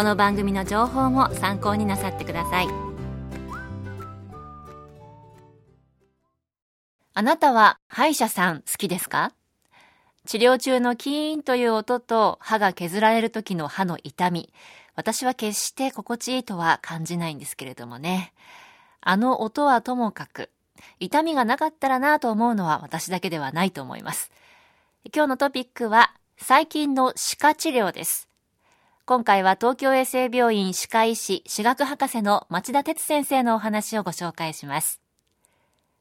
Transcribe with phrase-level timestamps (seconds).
[0.00, 2.68] この番組の情報も参考になさってください
[7.12, 9.34] あなたは歯医者さん好きですか？
[10.24, 14.54] 治療中のキーンという音と歯が削られる時の歯の痛み
[14.94, 18.32] 私は決して心地いいとは感じないんですけれどもね
[19.02, 20.48] あの音はともかく
[20.98, 24.30] 痛みがなかったらなと思うのは私だけではないと思います。
[25.14, 28.29] 今日のトピックは最近の歯科治療です。
[29.10, 35.00] 今回は東京衛生病院歯科医師、歯学博士の町田哲先生のお話をご紹介します。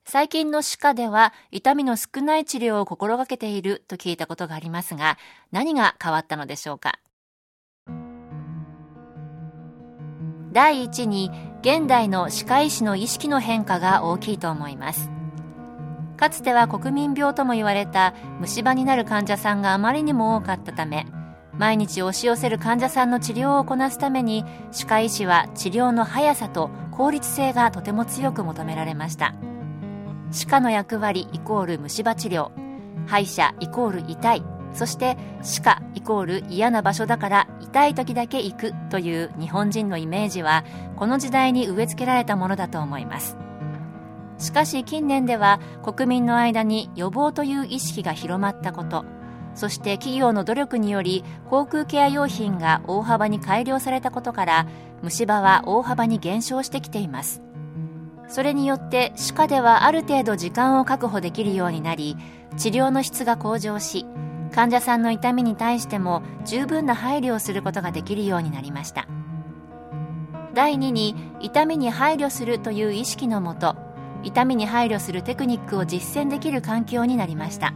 [0.06, 5.18] 最近の歯科では痛みの少ない治療を心がけていると聞いたことがありますが、
[5.52, 7.00] 何が変わったのでしょうか？
[10.52, 11.32] 第一に
[11.64, 15.10] 現代の歯科医師の意識の変化が大きいと思います
[16.16, 21.08] かつては国民病とも言われた虫歯になる患者さんがあまりにも多かったため
[21.60, 29.36] 毎日押し寄せる患者さんの治療をこなすために歯科医師は治療の速さと効率性がとても強く求められました。
[30.32, 32.52] 歯科の役割イコール虫歯治療
[33.08, 34.44] 歯医者イコール痛い
[34.74, 40.64] そして歯科イコール嫌な場所だから痛い時だけ行くという日本人のイメージは
[40.96, 43.36] この時代に植え付けられたものだと思います。
[44.38, 49.19] しかし近年では国民の間に予防という意識が広まったこと。
[49.60, 54.68] そして企業の努力により航空ケア用品が大幅に改良されたことから
[55.02, 57.42] 虫歯は大幅に減少してきています。
[58.30, 62.16] それによって歯科ではある程度時間を確保できるようになり
[62.56, 64.06] 治療の質が向上し
[64.54, 69.10] 患者さんの痛みに対しても十分な配慮をすることができるようになりました。
[70.54, 73.76] 第2に痛みに配慮するという意識のもと
[74.24, 77.74] 痛みに配慮するテクニックを実践できる環境になりました。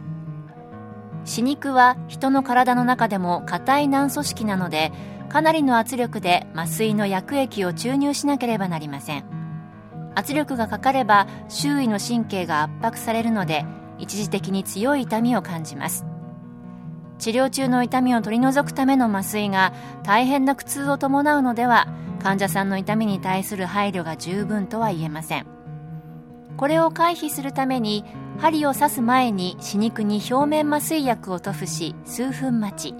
[1.24, 4.92] 歯肉は人の体の中でも硬い軟組織なので
[5.28, 9.24] かなりの圧力で麻酔の薬液を注入しなければなりません。
[10.14, 13.64] 圧力がかかれば周囲の神経が圧迫されるので
[13.98, 16.04] 一時的に強い痛みを感じます。
[17.18, 21.88] 治療中の痛みを取り除くための麻酔が大変な苦痛を伴うのでは
[22.22, 25.53] 患者さんの痛みに対する配慮が十分とは言えません。
[26.56, 28.04] これを回避するために
[28.38, 32.94] 針を刺す前に歯肉に表面麻酔薬を塗布し数分待ち。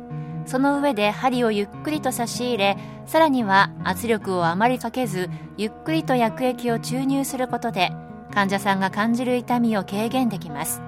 [0.46, 2.76] その上で針をゆっくりと差し入れ
[3.06, 7.92] さらには圧力をあまりかけずゆっくりと薬液を注入することで
[8.34, 10.82] 患者さんが感じる痛みを軽減できます。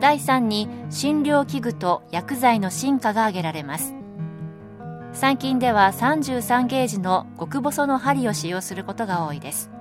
[0.00, 3.94] 第3に診療器具と薬剤の進化が挙げられます。
[5.12, 9.75] 最近では33ゲージの極細の針を使用することが多いです。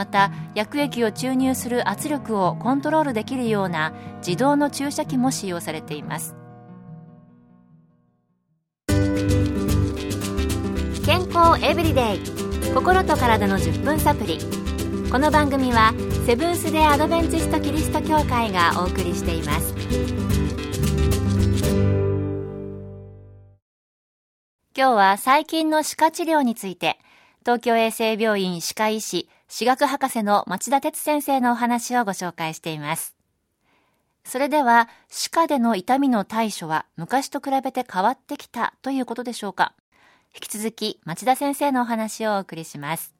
[0.00, 3.92] また薬液を注入する圧力をコントロールできるような
[4.26, 6.34] 自動の注射器も使用されています。
[11.04, 12.20] 健康エブリデイ。
[12.72, 14.38] 心と体の10分サプリ。
[15.12, 15.92] この番組は
[16.24, 19.74] セブンス・デ・アドベンチスト・キリスト教会がお送りしています。
[24.74, 26.98] 今日は最近の歯科治療について
[27.40, 33.16] 東京衛生病院歯科医師歯学博士の町田哲先生のお話をご紹介しています。
[34.22, 39.74] それでは歯科での痛みの対処は昔と比べて変わってきたということでしょうか。
[40.32, 43.12] 引き続き町田先生のお話をお送りします。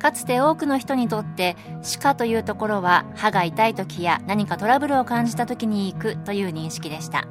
[0.00, 7.28] かつて多くの人にとって歯科というところは歯が痛い時や何かトラブルを感じた時に行くという認識でした。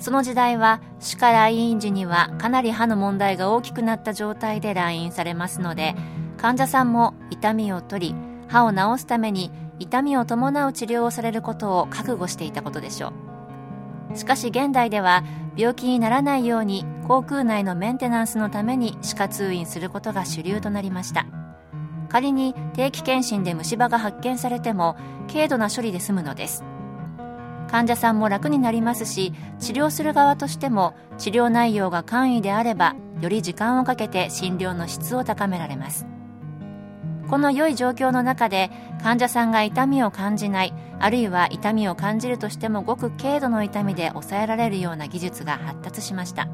[0.00, 5.94] その時代は歯科来院時にはかなり歯の問題が大きくなった状態で来院されますので
[6.36, 8.14] 患者さんも痛みを取り
[8.48, 13.12] 歯を治すために痛みを伴う治療をされることを覚悟していたことでしょ
[14.12, 14.16] う。
[14.16, 15.22] しかし現代では
[15.56, 21.26] 病気にならないように航空内のメンテナンスのために歯科通院することが主流となりました。
[22.08, 24.96] 仮に定期検診で虫歯が発見されても
[25.30, 26.64] 軽度な処理で済むのです。
[27.70, 36.06] 患者さんも楽になりますし治療する側としても治療内容が簡易であればより時間をかけて診療の質を高められます。
[37.28, 38.70] この良い状況の中で
[39.02, 46.48] 患者さんが痛みを感じないあるいは痛みを感じるとしてもごく軽度の痛みで抑えられるような技術が発達しました。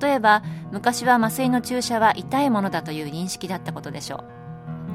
[0.00, 0.42] 例えば
[0.72, 4.24] 昔は麻酔の注射は痛いものだという認識だったことでしょう。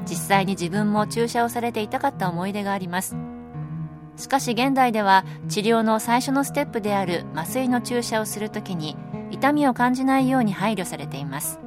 [0.08, 3.16] 実際に自分も注射をされて痛かった思い出があります。
[4.16, 8.96] しかし現代では治療の最初のステップである麻酔の注射をするときに
[9.30, 11.60] 痛みを感じないように配慮されています。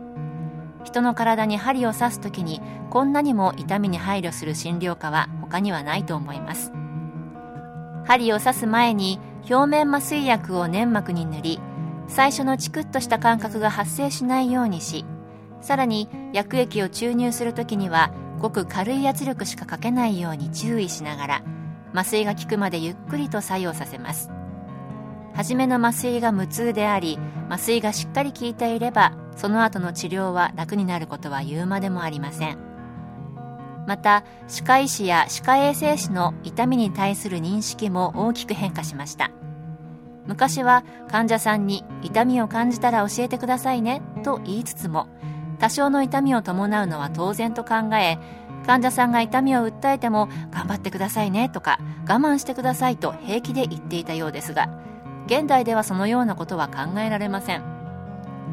[0.84, 6.72] 人の体に針を刺す時にこんなにも痛みに配慮する診療科は他にはないと思います。
[8.06, 9.20] 針を刺す前に
[9.50, 11.60] 表面麻酔薬を粘膜に塗り
[12.08, 15.06] 最初のチクッとした感覚が発生しないようにし
[15.62, 21.44] さらに薬液を注入する時にはごく軽い圧力しかかけないように注意しながら
[21.94, 24.30] 麻酔が効くまでゆっくりと作用させます。
[25.34, 27.18] 初めの麻酔が無痛であり
[27.50, 32.58] 麻酔がしっかり効いていればその後の治療は楽になることは言うまでもありません。
[33.88, 39.32] また歯科医師や歯科衛生士の痛みに対する認識も大きく変化しました。
[40.30, 45.08] 昔は患者さんに痛みを感じたら教えてくださいねと言いつつも
[45.58, 48.20] 多少の痛みを伴うのは当然と考え
[48.70, 54.70] 患者さんが痛みを訴えても頑張ってくださいねとか我慢してくださいと平気で言っていたようですが
[55.26, 57.64] 現代ではそのようなことは考えられません。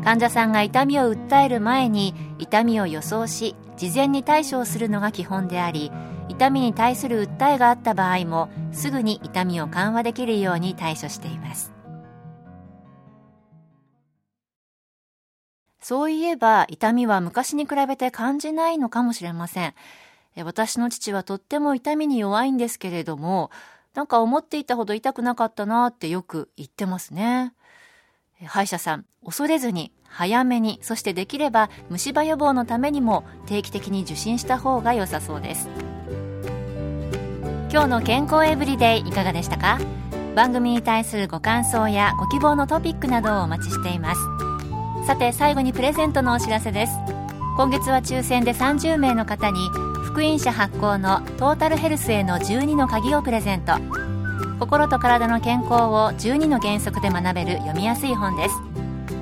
[0.03, 5.93] 患者さんが痛みを訴える前に痛みを予想し事前に対処をするのが基本であり
[6.31, 11.77] 痛みに対する訴えがあった場合もすぐに痛みを緩和できるように対処しています。
[15.79, 19.75] そういえば痛みは昔に比べて感じないのかもしれません。
[20.43, 23.51] 私の父はとっても痛みに弱いんですけれども
[23.95, 27.55] なんか思っていたほど痛くなかったなってよく言ってますね。
[28.45, 35.71] 歯医者さん、恐れずに、早めに、そしてできれば虫歯予防のためにも定期的に受診した方が良さそうです。
[37.73, 39.79] 今日の健康エブリデイいかがでしたか？
[40.35, 44.21] 番組に対するご感想やご希望のトピックなどをお待ちしています。
[45.07, 46.93] さて最後にプレゼントのお知らせです。
[47.57, 49.59] 今月は抽選で30名の方に
[50.17, 53.75] 福音社発行のトータルヘルスへの12の鍵をプレゼント。
[54.59, 58.55] 心と体の健康を12の原則で学べる読みやすい本です。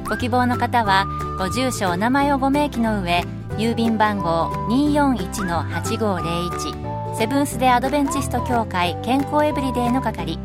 [0.09, 1.07] ご希望の方は
[1.37, 3.25] ご住所お名前をご明記の上
[3.57, 10.39] 郵便番号241-8501セブンス・デ・アドベンチスト協会健康エブリデイの係。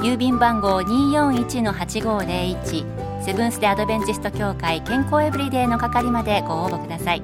[0.00, 7.20] 郵便番号241-8501セブンス・デ・アドベンチスト協会健康エブリデイの係までご応募ください。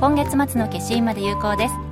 [0.00, 1.91] 今月末の消印まで有効です。